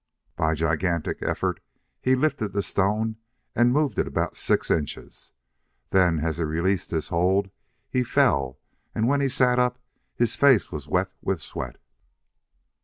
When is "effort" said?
1.21-1.59